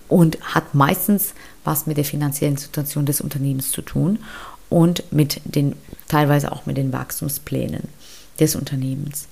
und 0.07 0.37
hat 0.53 0.75
meistens 0.75 1.33
was 1.63 1.87
mit 1.87 1.97
der 1.97 2.05
finanziellen 2.05 2.57
Situation 2.57 3.05
des 3.05 3.21
Unternehmens 3.21 3.71
zu 3.71 3.81
tun 3.81 4.19
und 4.69 5.03
mit 5.11 5.41
den 5.45 5.75
teilweise 6.09 6.51
auch 6.51 6.65
mit 6.65 6.77
den 6.77 6.93
Wachstumsplänen 6.93 7.87
des 8.39 8.55
Unternehmens. 8.55 9.27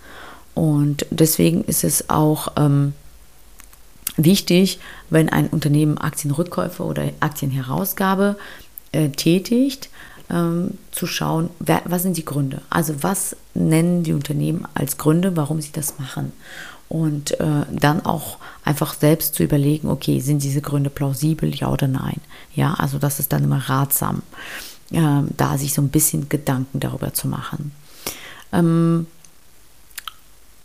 Und 0.56 1.06
deswegen 1.12 1.64
ist 1.66 1.84
es 1.84 2.10
auch 2.10 2.54
ähm, 2.58 2.94
wichtig, 4.24 4.80
wenn 5.10 5.30
ein 5.30 5.48
Unternehmen 5.48 5.98
Aktienrückkäufe 5.98 6.84
oder 6.84 7.10
Aktienherausgabe 7.20 8.38
äh, 8.92 9.10
tätigt, 9.10 9.90
ähm, 10.30 10.78
zu 10.92 11.08
schauen, 11.08 11.50
wer, 11.60 11.82
was 11.86 12.04
sind 12.04 12.18
die 12.18 12.26
Gründe? 12.26 12.62
Also 12.70 13.02
was 13.02 13.36
nennen 13.54 14.04
die 14.04 14.14
Unternehmen 14.14 14.68
als 14.74 14.98
Gründe, 14.98 15.36
warum 15.36 15.62
sie 15.62 15.72
das 15.72 15.98
machen? 16.00 16.32
Und 16.88 17.40
äh, 17.40 17.66
dann 17.72 18.06
auch 18.06 18.38
einfach 18.64 18.96
selbst 18.96 19.36
zu 19.36 19.44
überlegen, 19.44 19.90
okay, 19.90 20.20
sind 20.20 20.44
diese 20.44 20.62
Gründe 20.62 20.90
plausibel, 20.90 21.54
ja 21.54 21.72
oder 21.72 21.88
nein? 21.88 22.20
Ja, 22.56 22.74
also 22.74 22.98
das 22.98 23.20
ist 23.20 23.32
dann 23.32 23.44
immer 23.44 23.70
ratsam, 23.70 24.24
äh, 24.92 25.22
da 25.38 25.58
sich 25.58 25.74
so 25.74 25.82
ein 25.82 25.90
bisschen 25.90 26.30
Gedanken 26.30 26.80
darüber 26.80 27.14
zu 27.14 27.28
machen. 27.28 27.72
Ähm, 28.52 29.06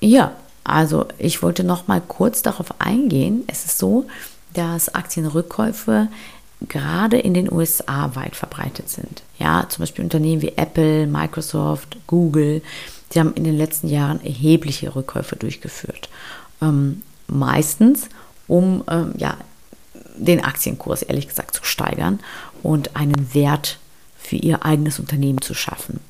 ja, 0.00 0.32
also 0.64 1.06
ich 1.18 1.42
wollte 1.42 1.62
noch 1.62 1.86
mal 1.86 2.00
kurz 2.00 2.42
darauf 2.42 2.80
eingehen. 2.80 3.44
Es 3.46 3.64
ist 3.64 3.78
so, 3.78 4.06
dass 4.54 4.94
Aktienrückkäufe 4.94 6.08
gerade 6.68 7.18
in 7.18 7.34
den 7.34 7.52
USA 7.52 8.14
weit 8.14 8.36
verbreitet 8.36 8.88
sind. 8.88 9.22
Ja, 9.38 9.66
zum 9.68 9.82
Beispiel 9.82 10.04
Unternehmen 10.04 10.42
wie 10.42 10.56
Apple, 10.56 11.06
Microsoft, 11.06 11.98
Google, 12.06 12.62
die 13.12 13.20
haben 13.20 13.34
in 13.34 13.44
den 13.44 13.56
letzten 13.56 13.88
Jahren 13.88 14.24
erhebliche 14.24 14.94
Rückkäufe 14.94 15.36
durchgeführt. 15.36 16.08
Ähm, 16.62 17.02
meistens, 17.26 18.08
um 18.46 18.82
ähm, 18.88 19.14
ja, 19.18 19.36
den 20.16 20.42
Aktienkurs 20.42 21.02
ehrlich 21.02 21.28
gesagt 21.28 21.54
zu 21.54 21.64
steigern 21.64 22.20
und 22.62 22.96
einen 22.96 23.34
Wert 23.34 23.78
für 24.18 24.36
ihr 24.36 24.64
eigenes 24.64 24.98
Unternehmen 24.98 25.40
zu 25.42 25.54
schaffen. 25.54 26.00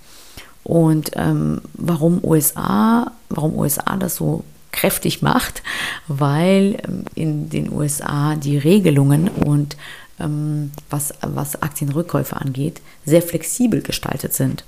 Und 0.64 1.10
ähm, 1.14 1.60
warum 1.74 2.24
USA, 2.24 3.12
warum 3.28 3.56
USA 3.56 3.96
das 3.96 4.16
so 4.16 4.44
kräftig 4.72 5.22
macht, 5.22 5.62
weil 6.08 6.78
ähm, 6.86 7.04
in 7.14 7.48
den 7.50 7.70
USA 7.72 8.34
die 8.34 8.58
Regelungen 8.58 9.28
und 9.28 9.76
ähm, 10.18 10.72
was, 10.90 11.12
was 11.20 11.62
Aktienrückkäufe 11.62 12.36
angeht, 12.36 12.80
sehr 13.04 13.22
flexibel 13.22 13.82
gestaltet 13.82 14.34
sind. 14.34 14.64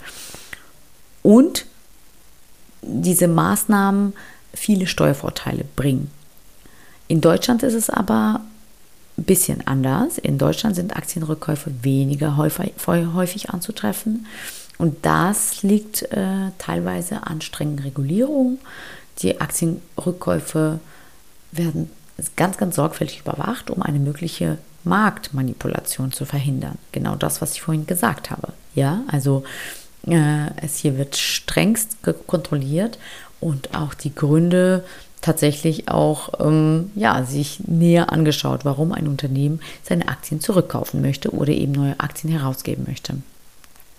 Und 1.22 1.66
diese 2.82 3.26
Maßnahmen 3.26 4.12
viele 4.54 4.86
Steuervorteile 4.86 5.64
bringen. 5.76 6.10
In 7.08 7.20
Deutschland 7.20 7.62
ist 7.62 7.74
es 7.74 7.90
aber 7.90 8.40
ein 9.18 9.24
bisschen 9.24 9.66
anders. 9.66 10.18
In 10.18 10.38
Deutschland 10.38 10.76
sind 10.76 10.96
Aktienrückkäufe 10.96 11.72
weniger 11.82 12.36
häufig, 12.36 12.72
häufig 12.86 13.50
anzutreffen. 13.50 14.26
Und 14.78 15.06
das 15.06 15.62
liegt 15.62 16.02
äh, 16.12 16.50
teilweise 16.58 17.26
an 17.26 17.40
strengen 17.40 17.78
Regulierungen. 17.78 18.58
Die 19.18 19.40
Aktienrückkäufe 19.40 20.80
werden 21.52 21.90
ganz, 22.36 22.58
ganz 22.58 22.76
sorgfältig 22.76 23.20
überwacht, 23.20 23.70
um 23.70 23.82
eine 23.82 23.98
mögliche 23.98 24.58
Marktmanipulation 24.84 26.12
zu 26.12 26.24
verhindern. 26.24 26.78
Genau 26.92 27.16
das, 27.16 27.40
was 27.40 27.52
ich 27.54 27.62
vorhin 27.62 27.86
gesagt 27.86 28.30
habe. 28.30 28.52
Ja, 28.74 29.02
also 29.08 29.44
äh, 30.06 30.48
es 30.62 30.78
hier 30.78 30.96
wird 30.98 31.16
strengst 31.16 31.98
kontrolliert 32.26 32.98
und 33.40 33.74
auch 33.74 33.94
die 33.94 34.14
Gründe 34.14 34.84
tatsächlich 35.20 35.88
auch 35.88 36.40
ähm, 36.40 36.90
ja, 36.94 37.24
sich 37.24 37.60
näher 37.66 38.12
angeschaut, 38.12 38.64
warum 38.64 38.92
ein 38.92 39.08
Unternehmen 39.08 39.60
seine 39.82 40.08
Aktien 40.08 40.40
zurückkaufen 40.40 41.00
möchte 41.00 41.30
oder 41.30 41.52
eben 41.52 41.72
neue 41.72 41.98
Aktien 41.98 42.32
herausgeben 42.32 42.84
möchte. 42.86 43.16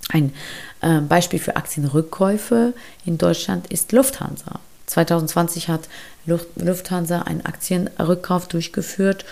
Ein 0.09 0.33
äh, 0.81 1.01
Beispiel 1.01 1.39
für 1.39 1.55
Aktienrückkäufe 1.55 2.73
in 3.05 3.17
Deutschland 3.17 3.67
ist 3.67 3.91
Lufthansa. 3.91 4.59
2020 4.87 5.67
hat 5.67 5.89
Lufthansa 6.25 7.23
einen 7.23 7.45
Aktienrückkauf 7.45 8.47
durchgeführt, 8.47 9.25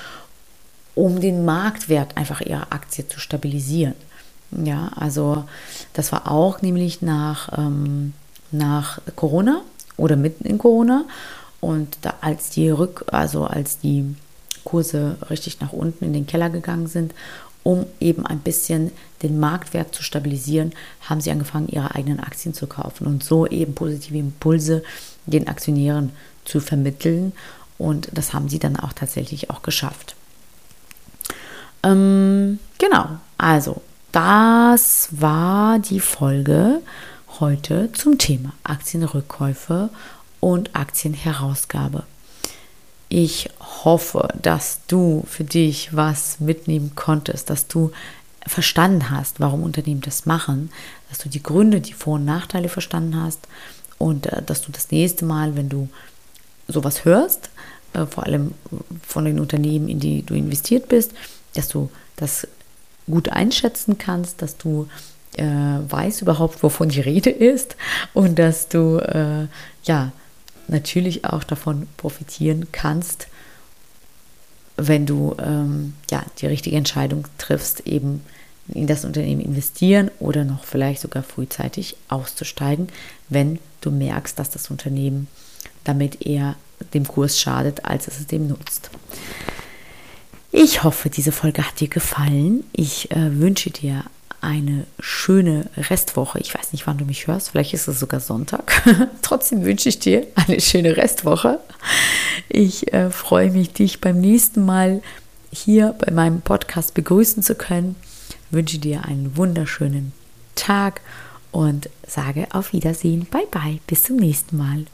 um 0.95 1.21
den 1.21 1.45
Marktwert 1.45 2.17
einfach 2.17 2.41
ihrer 2.41 2.73
Aktie 2.73 3.07
zu 3.07 3.19
stabilisieren. 3.19 3.95
Ja, 4.51 4.91
also 4.95 5.45
das 5.93 6.11
war 6.11 6.31
auch 6.31 6.61
nämlich 6.61 7.01
nach, 7.01 7.57
ähm, 7.57 8.13
nach 8.51 8.99
Corona 9.15 9.61
oder 9.97 10.15
mitten 10.15 10.45
in 10.45 10.57
Corona. 10.57 11.05
Und 11.61 11.97
da, 12.01 12.15
als 12.21 12.49
die 12.49 12.69
Rück, 12.69 13.05
also 13.11 13.45
als 13.45 13.79
die 13.79 14.15
Kurse 14.63 15.17
richtig 15.29 15.61
nach 15.61 15.73
unten 15.73 16.05
in 16.05 16.13
den 16.13 16.27
Keller 16.27 16.49
gegangen 16.49 16.87
sind 16.87 17.13
um 17.65 17.87
eben 17.99 18.27
ein 18.27 18.41
bisschen 18.41 18.91
den 19.23 19.39
Marktwert 19.39 19.95
zu 19.95 20.03
stabilisieren, 20.03 20.71
haben 21.01 21.19
sie 21.19 21.31
angefangen, 21.31 21.67
ihre 21.67 21.95
eigenen 21.95 22.19
Aktien 22.19 22.53
zu 22.53 22.67
kaufen 22.67 23.07
und 23.07 23.23
so 23.23 23.47
eben 23.47 23.73
positive 23.73 24.19
Impulse 24.19 24.83
den 25.25 25.47
Aktionären 25.47 26.11
zu 26.45 26.59
vermitteln. 26.59 27.33
Und 27.79 28.09
das 28.13 28.35
haben 28.35 28.49
sie 28.49 28.59
dann 28.59 28.75
auch 28.77 28.93
tatsächlich 28.93 29.49
auch 29.49 29.63
geschafft. 29.63 30.15
Ähm, 31.81 32.59
genau, 32.77 33.17
also 33.39 33.81
das 34.11 35.07
war 35.09 35.79
die 35.79 36.01
Folge 36.01 36.81
heute 37.39 37.91
zum 37.93 38.19
Thema 38.19 38.53
Aktienrückkäufe 38.63 39.89
und 40.39 40.75
Aktienherausgabe. 40.75 42.03
Ich 43.09 43.49
hoffe, 43.83 44.29
dass 44.41 44.79
du 44.87 45.23
für 45.27 45.43
dich 45.43 45.95
was 45.95 46.39
mitnehmen 46.39 46.93
konntest, 46.95 47.49
dass 47.49 47.67
du 47.67 47.91
verstanden 48.47 49.09
hast, 49.09 49.39
warum 49.39 49.63
Unternehmen 49.63 50.01
das 50.01 50.25
machen, 50.25 50.69
dass 51.09 51.19
du 51.19 51.29
die 51.29 51.41
Gründe, 51.41 51.81
die 51.81 51.93
Vor- 51.93 52.15
und 52.15 52.25
Nachteile 52.25 52.69
verstanden 52.69 53.21
hast 53.21 53.47
und 53.97 54.27
äh, 54.27 54.41
dass 54.43 54.61
du 54.61 54.71
das 54.71 54.91
nächste 54.91 55.25
Mal, 55.25 55.55
wenn 55.55 55.69
du 55.69 55.89
sowas 56.67 57.05
hörst, 57.05 57.49
äh, 57.93 58.05
vor 58.05 58.25
allem 58.25 58.53
von 59.05 59.25
den 59.25 59.39
Unternehmen, 59.39 59.87
in 59.87 59.99
die 59.99 60.23
du 60.23 60.33
investiert 60.33 60.89
bist, 60.89 61.11
dass 61.53 61.67
du 61.67 61.89
das 62.15 62.47
gut 63.07 63.29
einschätzen 63.29 63.97
kannst, 63.97 64.41
dass 64.41 64.57
du 64.57 64.87
äh, 65.37 65.43
weißt 65.43 66.21
überhaupt, 66.21 66.63
wovon 66.63 66.89
die 66.89 67.01
Rede 67.01 67.29
ist 67.29 67.75
und 68.13 68.39
dass 68.39 68.67
du 68.67 68.97
äh, 68.97 69.47
ja 69.83 70.11
natürlich 70.67 71.25
auch 71.25 71.43
davon 71.43 71.87
profitieren 71.97 72.67
kannst, 72.71 73.27
wenn 74.77 75.05
du 75.05 75.35
ähm, 75.39 75.93
ja, 76.11 76.23
die 76.39 76.47
richtige 76.47 76.75
Entscheidung 76.75 77.25
triffst, 77.37 77.81
eben 77.81 78.21
in 78.67 78.87
das 78.87 79.05
Unternehmen 79.05 79.41
investieren 79.41 80.09
oder 80.19 80.43
noch 80.43 80.63
vielleicht 80.63 81.01
sogar 81.01 81.23
frühzeitig 81.23 81.95
auszusteigen, 82.09 82.89
wenn 83.29 83.59
du 83.81 83.91
merkst, 83.91 84.37
dass 84.37 84.49
das 84.49 84.71
Unternehmen 84.71 85.27
damit 85.83 86.25
eher 86.25 86.55
dem 86.93 87.07
Kurs 87.07 87.39
schadet, 87.39 87.85
als 87.85 88.07
es 88.07 88.25
dem 88.27 88.47
nutzt. 88.47 88.89
Ich 90.51 90.83
hoffe, 90.83 91.09
diese 91.09 91.31
Folge 91.31 91.65
hat 91.65 91.79
dir 91.79 91.89
gefallen. 91.89 92.63
Ich 92.71 93.11
äh, 93.11 93.39
wünsche 93.39 93.69
dir 93.69 94.03
eine 94.45 94.85
schöne 94.99 95.65
Restwoche. 95.75 96.39
Ich 96.39 96.53
weiß 96.53 96.71
nicht, 96.71 96.85
wann 96.85 96.99
du 96.99 97.05
mich 97.05 97.27
hörst. 97.27 97.49
Vielleicht 97.49 97.73
ist 97.73 97.87
es 97.87 97.99
sogar 97.99 98.19
Sonntag. 98.19 98.83
Trotzdem 99.21 99.65
wünsche 99.65 99.89
ich 99.89 99.99
dir 99.99 100.27
eine 100.35 100.61
schöne 100.61 100.95
Restwoche. 100.95 101.59
Ich 102.47 102.93
äh, 102.93 103.09
freue 103.09 103.49
mich, 103.51 103.73
dich 103.73 104.01
beim 104.01 104.21
nächsten 104.21 104.63
Mal 104.63 105.01
hier 105.51 105.95
bei 105.97 106.11
meinem 106.11 106.41
Podcast 106.41 106.93
begrüßen 106.93 107.41
zu 107.41 107.55
können. 107.55 107.95
wünsche 108.51 108.77
dir 108.77 109.05
einen 109.05 109.35
wunderschönen 109.35 110.13
Tag 110.53 111.01
und 111.51 111.89
sage 112.07 112.47
auf 112.51 112.71
Wiedersehen. 112.71 113.25
Bye 113.31 113.47
bye. 113.49 113.79
Bis 113.87 114.03
zum 114.03 114.17
nächsten 114.17 114.57
Mal. 114.57 114.85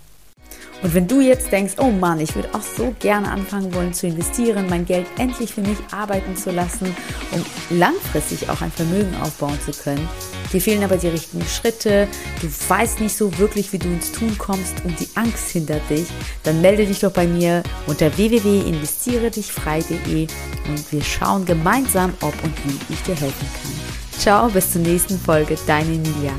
Und 0.81 0.95
wenn 0.95 1.07
du 1.07 1.21
jetzt 1.21 1.51
denkst, 1.51 1.73
oh 1.77 1.91
Mann, 1.91 2.19
ich 2.19 2.33
würde 2.35 2.49
auch 2.53 2.61
so 2.61 2.93
gerne 2.99 3.29
anfangen 3.29 3.73
wollen 3.73 3.93
zu 3.93 4.07
investieren, 4.07 4.67
mein 4.67 4.85
Geld 4.85 5.07
endlich 5.17 5.53
für 5.53 5.61
mich 5.61 5.77
arbeiten 5.91 6.35
zu 6.35 6.51
lassen, 6.51 6.93
um 7.31 7.45
langfristig 7.77 8.49
auch 8.49 8.59
ein 8.61 8.71
Vermögen 8.71 9.15
aufbauen 9.21 9.57
zu 9.63 9.71
können, 9.71 10.09
dir 10.51 10.59
fehlen 10.59 10.83
aber 10.83 10.97
die 10.97 11.09
richtigen 11.09 11.45
Schritte, 11.45 12.07
du 12.41 12.47
weißt 12.67 12.99
nicht 12.99 13.15
so 13.15 13.37
wirklich, 13.37 13.71
wie 13.73 13.77
du 13.77 13.89
ins 13.89 14.11
Tun 14.11 14.35
kommst 14.39 14.73
und 14.83 14.99
die 14.99 15.07
Angst 15.15 15.49
hindert 15.49 15.87
dich, 15.89 16.07
dann 16.43 16.61
melde 16.61 16.87
dich 16.87 16.99
doch 16.99 17.11
bei 17.11 17.27
mir 17.27 17.61
unter 17.85 18.17
www.investiere-dich-frei.de 18.17 20.27
und 20.67 20.91
wir 20.91 21.03
schauen 21.03 21.45
gemeinsam, 21.45 22.15
ob 22.21 22.33
und 22.43 22.53
wie 22.65 22.79
ich 22.93 23.03
dir 23.03 23.15
helfen 23.15 23.47
kann. 23.61 23.71
Ciao, 24.19 24.49
bis 24.49 24.71
zur 24.71 24.81
nächsten 24.81 25.19
Folge, 25.19 25.55
deine 25.67 25.93
Emilia. 25.93 26.33